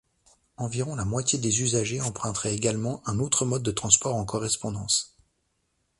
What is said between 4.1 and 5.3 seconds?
en correspondance.